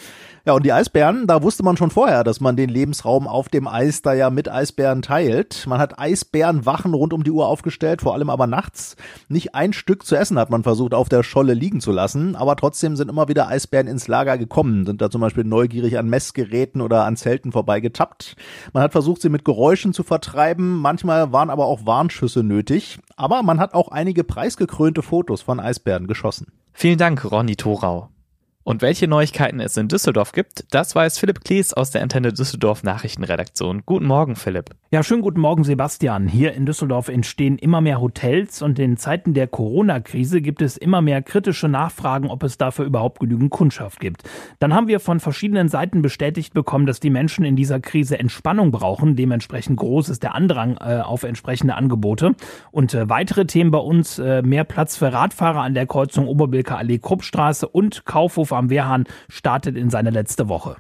Ja, 0.46 0.54
und 0.54 0.66
die 0.66 0.72
Eisbären, 0.72 1.28
da 1.28 1.44
wusste 1.44 1.64
man 1.64 1.76
schon 1.76 1.92
vorher, 1.92 2.24
dass 2.24 2.40
man 2.40 2.56
den 2.56 2.70
Lebensraum 2.70 3.28
auf 3.28 3.50
dem 3.50 3.68
Eis 3.68 4.02
da 4.02 4.14
ja 4.14 4.30
mit 4.30 4.50
Eisbären 4.50 5.02
teilt. 5.02 5.66
Man 5.68 5.80
hat 5.80 6.00
Eisbärenwachen 6.00 6.94
rund 6.94 7.12
um 7.12 7.26
die 7.26 7.32
Uhr 7.32 7.48
aufgestellt, 7.48 8.02
vor 8.02 8.14
allem 8.14 8.30
aber 8.30 8.48
nachts. 8.48 8.96
Nicht 9.28 9.54
ein 9.54 9.74
Stück 9.74 10.06
zu 10.06 10.16
essen 10.16 10.40
hat 10.40 10.50
man 10.50 10.64
versucht 10.64 10.94
auf 10.94 11.10
der 11.10 11.24
Scholle 11.24 11.56
liegen 11.56 11.82
zu 11.82 11.92
lassen, 11.92 12.15
aber 12.36 12.56
trotzdem 12.56 12.96
sind 12.96 13.10
immer 13.10 13.28
wieder 13.28 13.50
Eisbären 13.50 13.88
ins 13.88 14.08
Lager 14.08 14.38
gekommen, 14.38 14.86
sind 14.86 15.02
da 15.02 15.10
zum 15.10 15.20
Beispiel 15.20 15.44
neugierig 15.44 15.98
an 15.98 16.08
Messgeräten 16.08 16.80
oder 16.80 17.04
an 17.04 17.18
Zelten 17.18 17.52
vorbeigetappt. 17.52 18.38
Man 18.72 18.82
hat 18.82 18.94
versucht, 18.94 19.22
sie 19.22 19.30
mit 19.30 19.44
Geräuschen 19.44 19.94
zu 19.94 20.04
vertreiben, 20.04 20.78
manchmal 20.78 21.34
waren 21.34 21.50
aber 21.50 21.66
aber 21.66 21.72
auch 21.72 21.86
Warnschüsse 21.86 22.44
nötig. 22.44 23.00
Aber 23.16 23.44
man 23.44 23.60
hat 23.60 23.74
auch 23.74 23.90
einige 23.90 24.24
preisgekrönte 24.24 25.02
Fotos 25.02 25.42
von 25.42 25.60
Eisbären 25.60 26.08
geschossen. 26.08 26.48
Vielen 26.74 26.98
Dank, 26.98 27.30
Ronny 27.30 27.56
Thorau. 27.56 28.10
Und 28.68 28.82
welche 28.82 29.08
Neuigkeiten 29.08 29.60
es 29.60 29.78
in 29.78 29.90
Düsseldorf 29.90 30.32
gibt, 30.32 30.66
das 30.74 30.96
weiß 30.96 31.20
Philipp 31.20 31.44
Klees 31.44 31.72
aus 31.72 31.92
der 31.92 32.02
Antenne 32.02 32.34
Düsseldorf 32.34 32.82
Nachrichtenredaktion. 32.82 33.84
Guten 33.86 34.08
Morgen, 34.08 34.36
Philipp. 34.36 34.72
Ja, 34.90 35.04
schönen 35.04 35.22
guten 35.22 35.40
Morgen, 35.40 35.64
Sebastian. 35.64 36.28
Hier 36.28 36.54
in 36.56 36.66
Düsseldorf 36.66 37.10
entstehen 37.10 37.60
immer 37.60 37.80
mehr 37.80 38.02
Hotels 38.02 38.64
und 38.64 38.80
in 38.80 38.98
Zeiten 38.98 39.36
der 39.36 39.46
Corona-Krise 39.46 40.42
gibt 40.42 40.64
es 40.64 40.78
immer 40.78 41.04
mehr 41.04 41.22
kritische 41.22 41.68
Nachfragen, 41.68 42.32
ob 42.32 42.42
es 42.42 42.58
dafür 42.58 42.86
überhaupt 42.86 43.20
genügend 43.20 43.52
Kundschaft 43.52 44.00
gibt. 44.00 44.24
Dann 44.58 44.74
haben 44.74 44.88
wir 44.88 45.00
von 45.00 45.20
verschiedenen 45.20 45.70
Seiten 45.70 46.02
bestätigt 46.02 46.56
bekommen, 46.56 46.88
dass 46.88 47.00
die 47.00 47.12
Menschen 47.12 47.46
in 47.46 47.56
dieser 47.56 47.80
Krise 47.80 48.18
Entspannung 48.18 48.72
brauchen. 48.72 49.16
Dementsprechend 49.16 49.78
groß 49.78 50.10
ist 50.10 50.24
der 50.24 50.34
Andrang 50.34 50.78
äh, 50.78 51.02
auf 51.02 51.22
entsprechende 51.22 51.76
Angebote. 51.76 52.34
Und 52.72 52.96
äh, 52.96 53.08
weitere 53.10 53.46
Themen 53.46 53.70
bei 53.70 53.78
uns, 53.78 54.18
äh, 54.18 54.42
mehr 54.42 54.64
Platz 54.64 54.98
für 54.98 55.14
Radfahrer 55.14 55.62
an 55.62 55.76
der 55.76 55.86
Kreuzung 55.86 56.28
Oberbilker 56.28 56.80
Allee 56.80 56.98
Kruppstraße 56.98 57.68
und 57.68 58.06
Kaufhof 58.06 58.55
am 58.56 58.70
Wehrhahn 58.70 59.06
startet 59.30 59.78
in 59.78 59.90
seine 59.90 60.10
letzte 60.10 60.50
Woche. 60.50 60.78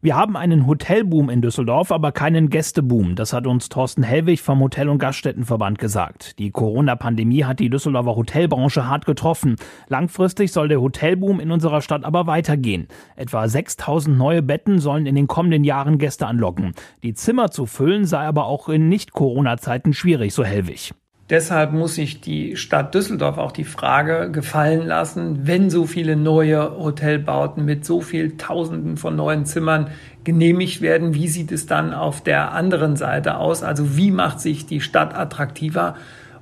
Wir 0.00 0.14
haben 0.14 0.36
einen 0.36 0.68
Hotelboom 0.68 1.28
in 1.28 1.42
Düsseldorf, 1.42 1.90
aber 1.90 2.12
keinen 2.12 2.50
Gästeboom. 2.50 3.16
Das 3.16 3.32
hat 3.32 3.48
uns 3.48 3.68
Thorsten 3.68 4.04
Hellwig 4.04 4.40
vom 4.40 4.60
Hotel- 4.60 4.88
und 4.88 4.98
Gaststättenverband 4.98 5.80
gesagt. 5.80 6.38
Die 6.38 6.52
Corona-Pandemie 6.52 7.42
hat 7.42 7.58
die 7.58 7.68
Düsseldorfer 7.68 8.14
Hotelbranche 8.14 8.86
hart 8.86 9.06
getroffen. 9.06 9.56
Langfristig 9.88 10.52
soll 10.52 10.68
der 10.68 10.80
Hotelboom 10.80 11.40
in 11.40 11.50
unserer 11.50 11.82
Stadt 11.82 12.04
aber 12.04 12.28
weitergehen. 12.28 12.86
Etwa 13.16 13.48
6000 13.48 14.16
neue 14.16 14.42
Betten 14.42 14.78
sollen 14.78 15.06
in 15.06 15.16
den 15.16 15.26
kommenden 15.26 15.64
Jahren 15.64 15.98
Gäste 15.98 16.28
anlocken. 16.28 16.74
Die 17.02 17.14
Zimmer 17.14 17.50
zu 17.50 17.66
füllen 17.66 18.04
sei 18.04 18.20
aber 18.24 18.46
auch 18.46 18.68
in 18.68 18.88
Nicht-Corona-Zeiten 18.88 19.94
schwierig, 19.94 20.32
so 20.32 20.44
Hellwig. 20.44 20.92
Deshalb 21.30 21.72
muss 21.74 21.94
sich 21.94 22.22
die 22.22 22.56
Stadt 22.56 22.94
Düsseldorf 22.94 23.36
auch 23.36 23.52
die 23.52 23.64
Frage 23.64 24.30
gefallen 24.30 24.86
lassen, 24.86 25.46
wenn 25.46 25.68
so 25.68 25.84
viele 25.84 26.16
neue 26.16 26.78
Hotelbauten 26.78 27.66
mit 27.66 27.84
so 27.84 28.00
viel 28.00 28.38
Tausenden 28.38 28.96
von 28.96 29.14
neuen 29.14 29.44
Zimmern 29.44 29.90
genehmigt 30.24 30.80
werden, 30.80 31.12
wie 31.12 31.28
sieht 31.28 31.52
es 31.52 31.66
dann 31.66 31.92
auf 31.92 32.22
der 32.22 32.52
anderen 32.52 32.96
Seite 32.96 33.36
aus? 33.36 33.62
Also 33.62 33.94
wie 33.96 34.10
macht 34.10 34.40
sich 34.40 34.64
die 34.64 34.80
Stadt 34.80 35.14
attraktiver, 35.14 35.96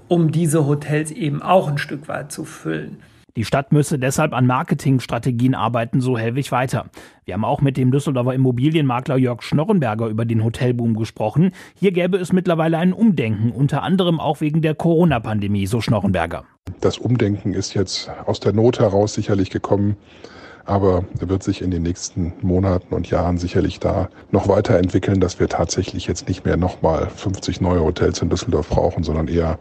um 0.06 0.30
diese 0.30 0.66
Hotels 0.66 1.10
eben 1.10 1.42
auch 1.42 1.66
ein 1.66 1.78
Stück 1.78 2.06
weit 2.06 2.30
zu 2.30 2.44
füllen? 2.44 2.98
Die 3.36 3.44
Stadt 3.44 3.70
müsse 3.70 3.98
deshalb 3.98 4.32
an 4.32 4.46
Marketingstrategien 4.46 5.54
arbeiten, 5.54 6.00
so 6.00 6.16
Hellwig 6.16 6.50
weiter. 6.52 6.86
Wir 7.26 7.34
haben 7.34 7.44
auch 7.44 7.60
mit 7.60 7.76
dem 7.76 7.90
Düsseldorfer 7.90 8.32
Immobilienmakler 8.32 9.18
Jörg 9.18 9.42
Schnorrenberger 9.42 10.06
über 10.08 10.24
den 10.24 10.42
Hotelboom 10.42 10.96
gesprochen. 10.96 11.52
Hier 11.74 11.92
gäbe 11.92 12.16
es 12.16 12.32
mittlerweile 12.32 12.78
ein 12.78 12.94
Umdenken, 12.94 13.52
unter 13.52 13.82
anderem 13.82 14.20
auch 14.20 14.40
wegen 14.40 14.62
der 14.62 14.74
Corona-Pandemie, 14.74 15.66
so 15.66 15.82
Schnorrenberger. 15.82 16.44
Das 16.80 16.96
Umdenken 16.96 17.52
ist 17.52 17.74
jetzt 17.74 18.10
aus 18.24 18.40
der 18.40 18.54
Not 18.54 18.80
heraus 18.80 19.14
sicherlich 19.14 19.50
gekommen 19.50 19.96
aber 20.66 21.04
er 21.20 21.28
wird 21.28 21.44
sich 21.44 21.62
in 21.62 21.70
den 21.70 21.82
nächsten 21.82 22.32
Monaten 22.42 22.92
und 22.92 23.08
Jahren 23.08 23.38
sicherlich 23.38 23.78
da 23.78 24.08
noch 24.32 24.48
weiterentwickeln, 24.48 25.20
dass 25.20 25.38
wir 25.38 25.48
tatsächlich 25.48 26.08
jetzt 26.08 26.28
nicht 26.28 26.44
mehr 26.44 26.56
nochmal 26.56 27.08
50 27.08 27.60
neue 27.60 27.80
Hotels 27.80 28.20
in 28.20 28.30
Düsseldorf 28.30 28.68
brauchen, 28.68 29.04
sondern 29.04 29.28
eher 29.28 29.60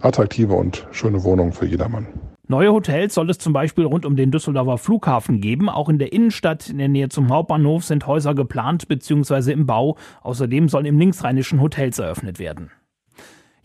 attraktive 0.00 0.54
und 0.54 0.86
schöne 0.92 1.24
Wohnungen 1.24 1.52
für 1.52 1.66
jedermann. 1.66 2.06
Neue 2.48 2.72
Hotels 2.72 3.14
soll 3.14 3.28
es 3.28 3.38
zum 3.38 3.52
Beispiel 3.52 3.84
rund 3.84 4.06
um 4.06 4.14
den 4.14 4.30
Düsseldorfer 4.30 4.78
Flughafen 4.78 5.40
geben. 5.40 5.68
Auch 5.68 5.88
in 5.88 5.98
der 5.98 6.12
Innenstadt 6.12 6.68
in 6.68 6.78
der 6.78 6.86
Nähe 6.86 7.08
zum 7.08 7.28
Hauptbahnhof 7.28 7.84
sind 7.84 8.06
Häuser 8.06 8.36
geplant 8.36 8.86
bzw. 8.86 9.50
im 9.50 9.66
Bau. 9.66 9.96
Außerdem 10.22 10.68
sollen 10.68 10.86
im 10.86 10.98
linksrheinischen 10.98 11.60
Hotels 11.60 11.98
eröffnet 11.98 12.38
werden. 12.38 12.70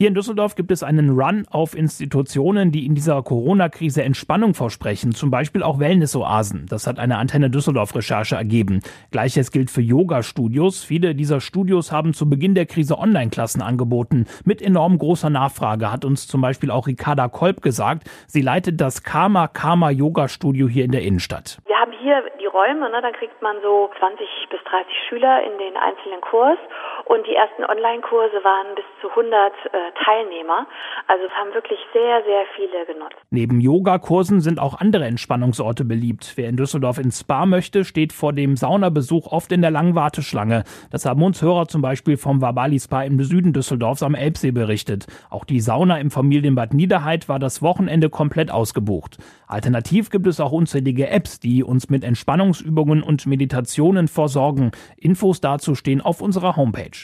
Hier 0.02 0.08
in 0.08 0.16
Düsseldorf 0.16 0.56
gibt 0.56 0.72
es 0.72 0.82
einen 0.82 1.12
Run 1.12 1.46
auf 1.52 1.78
Institutionen, 1.78 2.72
die 2.72 2.88
in 2.88 2.96
dieser 2.96 3.22
Corona-Krise 3.22 4.02
Entspannung 4.02 4.56
versprechen, 4.56 5.12
zum 5.12 5.30
Beispiel 5.30 5.62
auch 5.62 5.78
Wellness-Oasen. 5.78 6.66
Das 6.68 6.88
hat 6.88 6.98
eine 6.98 7.20
Antenne 7.20 7.52
Düsseldorf-Recherche 7.52 8.36
ergeben. 8.36 8.80
Gleiches 9.12 9.52
gilt 9.52 9.70
für 9.70 9.82
Yoga-Studios. 9.82 10.84
Viele 10.84 11.14
dieser 11.14 11.40
Studios 11.40 11.92
haben 11.92 12.16
zu 12.16 12.28
Beginn 12.28 12.56
der 12.56 12.66
Krise 12.66 12.98
Online-Klassen 12.98 13.62
angeboten. 13.62 14.26
Mit 14.44 14.64
enorm 14.64 14.98
großer 14.98 15.30
Nachfrage 15.30 15.92
hat 15.92 16.04
uns 16.04 16.28
zum 16.28 16.42
Beispiel 16.42 16.72
auch 16.72 16.88
Ricarda 16.88 17.28
Kolb 17.28 17.62
gesagt. 17.62 18.10
Sie 18.26 18.42
leitet 18.42 18.82
das 18.82 19.04
Karma 19.04 19.48
Karma 19.48 19.92
Yoga 19.92 20.30
Studio 20.30 20.68
hier 20.68 20.84
in 20.84 20.94
der 20.94 21.04
Innenstadt. 21.04 21.60
Wir 21.68 21.78
haben 21.78 21.94
hier 22.02 22.24
die 22.42 22.48
Räume, 22.48 22.90
ne, 22.90 23.04
da 23.04 23.12
kriegt 23.12 23.40
man 23.44 23.58
so 23.62 23.92
20 24.00 24.28
bis 24.50 24.64
30 24.64 24.88
Schüler 25.10 25.44
in 25.44 25.60
den 25.60 25.78
einzelnen 25.78 26.22
Kurs 26.22 26.58
und 27.12 27.28
die 27.28 27.36
ersten 27.36 27.66
Online-Kurse 27.66 28.42
waren 28.44 28.74
bis 28.74 28.86
zu 29.02 29.10
100 29.10 29.52
äh, 29.66 29.70
Teilnehmer. 30.06 30.66
Also 31.08 31.26
es 31.26 31.32
haben 31.34 31.54
wirklich 31.54 31.80
sehr, 31.92 32.24
sehr 32.24 32.46
viele 32.56 32.86
genutzt. 32.86 33.18
Neben 33.30 33.60
Yogakursen 33.60 34.40
sind 34.40 34.60
auch 34.60 34.80
andere 34.80 35.06
Entspannungsorte 35.06 35.84
beliebt. 35.84 36.34
Wer 36.38 36.48
in 36.48 36.56
Düsseldorf 36.56 37.00
ins 37.00 37.20
Spa 37.20 37.46
möchte, 37.46 37.84
steht 37.84 38.14
vor 38.14 38.32
dem 38.32 38.56
Saunabesuch 38.56 39.28
oft 39.28 39.52
in 39.52 39.62
der 39.62 39.72
langen 39.72 39.94
Warteschlange. 39.94 40.64
Das 40.90 41.06
haben 41.06 41.22
uns 41.22 41.42
Hörer 41.42 41.68
zum 41.68 41.82
Beispiel 41.82 42.16
vom 42.16 42.42
Wabali 42.42 42.80
Spa 42.80 43.04
im 43.04 43.20
Süden 43.20 43.52
Düsseldorfs 43.52 44.04
am 44.04 44.16
Elbsee 44.16 44.52
berichtet. 44.52 45.06
Auch 45.30 45.44
die 45.44 45.60
Sauna 45.60 45.98
im 46.00 46.12
Familienbad 46.12 46.74
Niederheit 46.74 47.28
war 47.28 47.40
das 47.40 47.62
Wochenende 47.62 48.10
komplett 48.10 48.52
ausgebucht. 48.52 49.18
Alternativ 49.48 50.12
gibt 50.12 50.28
es 50.28 50.40
auch 50.40 50.54
unzählige 50.54 51.10
Apps, 51.10 51.42
die 51.42 51.62
uns 51.62 51.90
mit 51.90 52.06
Entspannungsübungen 52.06 53.04
und 53.04 53.26
Meditationen 53.26 54.08
versorgen. 54.08 54.72
Infos 54.96 55.42
dazu 55.42 55.76
stehen 55.76 56.00
auf 56.00 56.22
unserer 56.22 56.56
Homepage. 56.56 57.01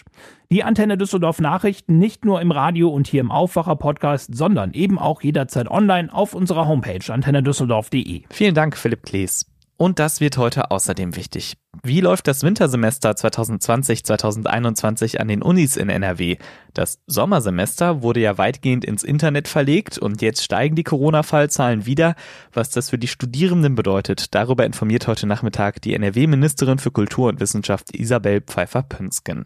Die 0.51 0.63
Antenne 0.63 0.97
Düsseldorf 0.97 1.39
Nachrichten 1.39 1.97
nicht 1.97 2.25
nur 2.25 2.41
im 2.41 2.51
Radio 2.51 2.89
und 2.89 3.07
hier 3.07 3.21
im 3.21 3.31
Aufwacher 3.31 3.75
Podcast, 3.75 4.35
sondern 4.35 4.73
eben 4.73 4.97
auch 4.97 5.21
jederzeit 5.21 5.69
online 5.69 6.13
auf 6.13 6.33
unserer 6.33 6.67
Homepage 6.67 7.11
antennedüsseldorf.de. 7.11 8.23
Vielen 8.29 8.55
Dank, 8.55 8.77
Philipp 8.77 9.03
Klees. 9.03 9.45
Und 9.77 9.99
das 9.99 10.19
wird 10.21 10.37
heute 10.37 10.71
außerdem 10.71 11.15
wichtig. 11.15 11.55
Wie 11.83 12.01
läuft 12.01 12.27
das 12.27 12.41
Wintersemester 12.41 13.11
2020-2021 13.11 15.17
an 15.17 15.27
den 15.27 15.43
Unis 15.43 15.77
in 15.77 15.89
NRW? 15.89 16.37
Das 16.73 16.97
Sommersemester 17.05 18.01
wurde 18.01 18.19
ja 18.19 18.39
weitgehend 18.39 18.83
ins 18.83 19.03
Internet 19.03 19.47
verlegt 19.47 19.99
und 19.99 20.23
jetzt 20.23 20.43
steigen 20.43 20.75
die 20.75 20.83
Corona-Fallzahlen 20.83 21.85
wieder. 21.85 22.15
Was 22.51 22.71
das 22.71 22.89
für 22.89 22.97
die 22.97 23.07
Studierenden 23.07 23.75
bedeutet, 23.75 24.33
darüber 24.33 24.65
informiert 24.65 25.07
heute 25.07 25.27
Nachmittag 25.27 25.79
die 25.83 25.93
NRW-Ministerin 25.93 26.79
für 26.79 26.89
Kultur 26.89 27.29
und 27.29 27.39
Wissenschaft 27.39 27.95
Isabel 27.95 28.41
Pfeiffer-Pünsken. 28.41 29.45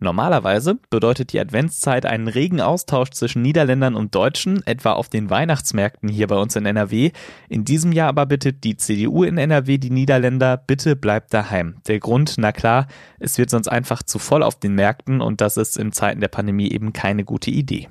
Normalerweise 0.00 0.78
bedeutet 0.90 1.32
die 1.32 1.40
Adventszeit 1.40 2.06
einen 2.06 2.28
regen 2.28 2.60
Austausch 2.60 3.10
zwischen 3.10 3.42
Niederländern 3.42 3.96
und 3.96 4.14
Deutschen, 4.14 4.64
etwa 4.64 4.92
auf 4.92 5.08
den 5.08 5.28
Weihnachtsmärkten 5.28 6.08
hier 6.08 6.28
bei 6.28 6.36
uns 6.36 6.54
in 6.54 6.66
NRW. 6.66 7.10
In 7.48 7.64
diesem 7.64 7.90
Jahr 7.90 8.08
aber 8.08 8.26
bittet 8.26 8.62
die 8.62 8.76
CDU 8.76 9.24
in 9.24 9.38
NRW 9.38 9.78
die 9.78 9.90
Niederländer, 9.90 10.56
bitte 10.56 10.94
bleibt 10.94 11.34
daheim. 11.34 11.76
Der 11.88 11.98
Grund, 11.98 12.34
na 12.38 12.52
klar, 12.52 12.86
es 13.18 13.38
wird 13.38 13.50
sonst 13.50 13.68
einfach 13.68 14.02
zu 14.04 14.18
voll 14.18 14.44
auf 14.44 14.60
den 14.60 14.74
Märkten 14.74 15.20
und 15.20 15.40
das 15.40 15.56
ist 15.56 15.76
in 15.76 15.90
Zeiten 15.90 16.20
der 16.20 16.28
Pandemie 16.28 16.70
eben 16.70 16.92
keine 16.92 17.24
gute 17.24 17.50
Idee. 17.50 17.88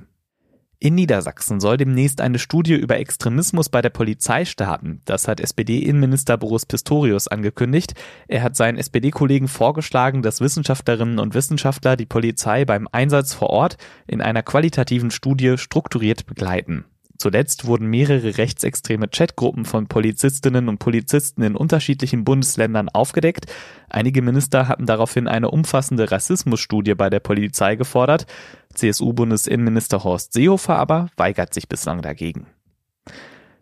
In 0.80 0.94
Niedersachsen 0.94 1.58
soll 1.58 1.76
demnächst 1.76 2.20
eine 2.20 2.38
Studie 2.38 2.74
über 2.74 2.98
Extremismus 2.98 3.68
bei 3.68 3.82
der 3.82 3.90
Polizei 3.90 4.44
starten. 4.44 5.02
Das 5.06 5.26
hat 5.26 5.40
SPD-Innenminister 5.40 6.36
Boris 6.36 6.66
Pistorius 6.66 7.26
angekündigt. 7.26 7.94
Er 8.28 8.44
hat 8.44 8.54
seinen 8.54 8.78
SPD-Kollegen 8.78 9.48
vorgeschlagen, 9.48 10.22
dass 10.22 10.40
Wissenschaftlerinnen 10.40 11.18
und 11.18 11.34
Wissenschaftler 11.34 11.96
die 11.96 12.06
Polizei 12.06 12.64
beim 12.64 12.86
Einsatz 12.92 13.34
vor 13.34 13.50
Ort 13.50 13.76
in 14.06 14.20
einer 14.20 14.44
qualitativen 14.44 15.10
Studie 15.10 15.58
strukturiert 15.58 16.26
begleiten. 16.26 16.84
Zuletzt 17.20 17.66
wurden 17.66 17.88
mehrere 17.88 18.38
rechtsextreme 18.38 19.08
Chatgruppen 19.08 19.64
von 19.64 19.88
Polizistinnen 19.88 20.68
und 20.68 20.78
Polizisten 20.78 21.42
in 21.42 21.56
unterschiedlichen 21.56 22.22
Bundesländern 22.22 22.88
aufgedeckt. 22.88 23.46
Einige 23.88 24.22
Minister 24.22 24.68
hatten 24.68 24.86
daraufhin 24.86 25.26
eine 25.26 25.50
umfassende 25.50 26.12
Rassismusstudie 26.12 26.94
bei 26.94 27.10
der 27.10 27.18
Polizei 27.18 27.74
gefordert. 27.74 28.26
CSU-Bundesinnenminister 28.74 30.04
Horst 30.04 30.32
Seehofer 30.32 30.78
aber 30.78 31.08
weigert 31.16 31.52
sich 31.54 31.68
bislang 31.68 32.02
dagegen. 32.02 32.46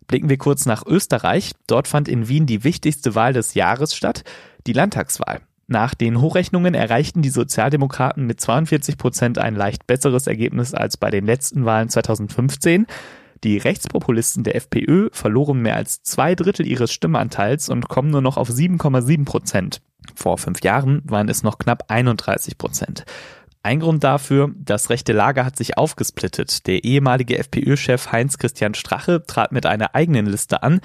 Blicken 0.07 0.29
wir 0.29 0.37
kurz 0.37 0.67
nach 0.67 0.85
Österreich. 0.87 1.53
Dort 1.67 1.89
fand 1.89 2.09
in 2.09 2.29
Wien 2.29 2.45
die 2.45 2.63
wichtigste 2.63 3.15
Wahl 3.15 3.33
des 3.33 3.55
Jahres 3.55 3.97
statt, 3.97 4.23
die 4.67 4.75
Landtagswahl. 4.75 5.41
Nach 5.67 5.95
den 5.95 6.21
Hochrechnungen 6.21 6.75
erreichten 6.75 7.23
die 7.23 7.31
Sozialdemokraten 7.31 8.27
mit 8.27 8.39
42 8.39 8.99
Prozent 8.99 9.39
ein 9.39 9.57
leicht 9.57 9.87
besseres 9.87 10.27
Ergebnis 10.27 10.75
als 10.75 10.99
bei 10.99 11.11
den 11.11 11.25
letzten 11.25 11.65
Wahlen 11.65 11.89
2015. 11.89 12.87
Die 13.45 13.59
Rechtspopulisten 13.59 14.45
der 14.45 14.57
FPÖ 14.57 15.09
verloren 15.13 15.61
mehr 15.61 15.77
als 15.77 16.03
zwei 16.03 16.35
Drittel 16.35 16.67
ihres 16.67 16.93
Stimmanteils 16.93 17.69
und 17.69 17.89
kommen 17.89 18.11
nur 18.11 18.23
noch 18.23 18.37
auf 18.37 18.49
7,7 18.49 19.25
Prozent. 19.25 19.83
Vor 20.15 20.39
fünf 20.39 20.63
Jahren 20.63 21.03
waren 21.05 21.29
es 21.29 21.43
noch 21.43 21.59
knapp 21.59 21.85
31 21.89 22.59
Prozent. 22.59 23.05
Ein 23.63 23.81
Grund 23.81 24.05
dafür, 24.05 24.53
das 24.57 24.91
rechte 24.91 25.13
Lager 25.13 25.45
hat 25.45 25.57
sich 25.57 25.77
aufgesplittet. 25.77 26.69
Der 26.69 26.85
ehemalige 26.85 27.37
FPÖ-Chef 27.37 28.13
Heinz-Christian 28.13 28.75
Strache 28.75 29.25
trat 29.27 29.51
mit 29.51 29.67
einer 29.67 29.97
eigenen 29.97 30.27
Liste 30.27 30.63
an, 30.63 30.81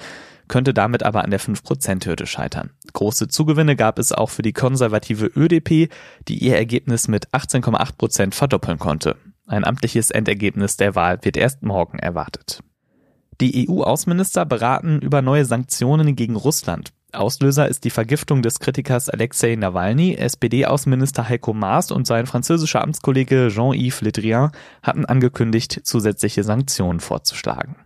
könnte 0.48 0.74
damit 0.74 1.04
aber 1.04 1.22
an 1.22 1.30
der 1.30 1.38
5%-Hürde 1.38 2.26
scheitern. 2.26 2.70
Große 2.92 3.28
Zugewinne 3.28 3.76
gab 3.76 4.00
es 4.00 4.10
auch 4.10 4.30
für 4.30 4.42
die 4.42 4.52
konservative 4.52 5.26
ÖDP, 5.26 5.92
die 6.26 6.38
ihr 6.38 6.56
Ergebnis 6.56 7.06
mit 7.06 7.28
18,8% 7.30 8.34
verdoppeln 8.34 8.80
konnte. 8.80 9.16
Ein 9.52 9.66
amtliches 9.66 10.10
Endergebnis 10.10 10.78
der 10.78 10.94
Wahl 10.94 11.18
wird 11.20 11.36
erst 11.36 11.62
morgen 11.62 11.98
erwartet. 11.98 12.62
Die 13.42 13.68
EU-Außenminister 13.68 14.46
beraten 14.46 14.98
über 15.00 15.20
neue 15.20 15.44
Sanktionen 15.44 16.16
gegen 16.16 16.36
Russland. 16.36 16.94
Auslöser 17.12 17.68
ist 17.68 17.84
die 17.84 17.90
Vergiftung 17.90 18.40
des 18.40 18.60
Kritikers 18.60 19.10
Alexei 19.10 19.54
Nawalny. 19.56 20.14
SPD-Außenminister 20.14 21.28
Heiko 21.28 21.52
Maas 21.52 21.90
und 21.90 22.06
sein 22.06 22.24
französischer 22.24 22.80
Amtskollege 22.80 23.48
Jean-Yves 23.52 24.00
Le 24.00 24.12
Drian 24.12 24.52
hatten 24.82 25.04
angekündigt, 25.04 25.82
zusätzliche 25.84 26.44
Sanktionen 26.44 27.00
vorzuschlagen. 27.00 27.76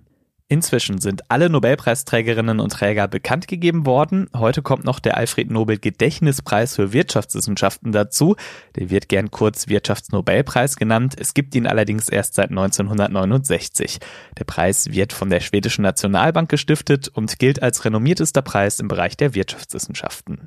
Inzwischen 0.48 0.98
sind 1.00 1.28
alle 1.28 1.50
Nobelpreisträgerinnen 1.50 2.60
und 2.60 2.70
Träger 2.70 3.08
bekannt 3.08 3.48
gegeben 3.48 3.84
worden. 3.84 4.30
Heute 4.32 4.62
kommt 4.62 4.84
noch 4.84 5.00
der 5.00 5.16
Alfred 5.16 5.50
Nobel 5.50 5.76
Gedächtnispreis 5.78 6.76
für 6.76 6.92
Wirtschaftswissenschaften 6.92 7.90
dazu. 7.90 8.36
Der 8.76 8.88
wird 8.88 9.08
gern 9.08 9.32
kurz 9.32 9.66
Wirtschaftsnobelpreis 9.66 10.76
genannt. 10.76 11.16
Es 11.18 11.34
gibt 11.34 11.56
ihn 11.56 11.66
allerdings 11.66 12.08
erst 12.08 12.34
seit 12.34 12.50
1969. 12.50 13.98
Der 14.38 14.44
Preis 14.44 14.92
wird 14.92 15.12
von 15.12 15.30
der 15.30 15.40
schwedischen 15.40 15.82
Nationalbank 15.82 16.48
gestiftet 16.48 17.08
und 17.08 17.40
gilt 17.40 17.60
als 17.60 17.84
renommiertester 17.84 18.42
Preis 18.42 18.78
im 18.78 18.86
Bereich 18.86 19.16
der 19.16 19.34
Wirtschaftswissenschaften. 19.34 20.46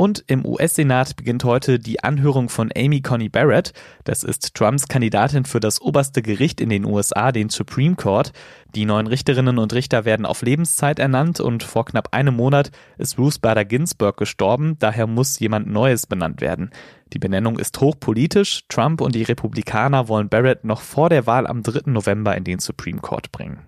Und 0.00 0.24
im 0.28 0.46
US-Senat 0.46 1.14
beginnt 1.16 1.44
heute 1.44 1.78
die 1.78 2.02
Anhörung 2.02 2.48
von 2.48 2.70
Amy 2.74 3.02
Coney 3.02 3.28
Barrett. 3.28 3.74
Das 4.04 4.24
ist 4.24 4.54
Trumps 4.54 4.88
Kandidatin 4.88 5.44
für 5.44 5.60
das 5.60 5.78
oberste 5.82 6.22
Gericht 6.22 6.62
in 6.62 6.70
den 6.70 6.86
USA, 6.86 7.32
den 7.32 7.50
Supreme 7.50 7.96
Court. 7.96 8.32
Die 8.74 8.86
neuen 8.86 9.06
Richterinnen 9.06 9.58
und 9.58 9.74
Richter 9.74 10.06
werden 10.06 10.24
auf 10.24 10.40
Lebenszeit 10.40 10.98
ernannt 10.98 11.38
und 11.38 11.62
vor 11.62 11.84
knapp 11.84 12.14
einem 12.14 12.34
Monat 12.34 12.70
ist 12.96 13.18
Ruth 13.18 13.42
Bader 13.42 13.66
Ginsburg 13.66 14.16
gestorben. 14.16 14.76
Daher 14.78 15.06
muss 15.06 15.38
jemand 15.38 15.66
Neues 15.70 16.06
benannt 16.06 16.40
werden. 16.40 16.70
Die 17.12 17.18
Benennung 17.18 17.58
ist 17.58 17.78
hochpolitisch. 17.78 18.64
Trump 18.70 19.02
und 19.02 19.14
die 19.14 19.24
Republikaner 19.24 20.08
wollen 20.08 20.30
Barrett 20.30 20.64
noch 20.64 20.80
vor 20.80 21.10
der 21.10 21.26
Wahl 21.26 21.46
am 21.46 21.62
3. 21.62 21.90
November 21.90 22.34
in 22.38 22.44
den 22.44 22.58
Supreme 22.58 23.02
Court 23.02 23.32
bringen. 23.32 23.58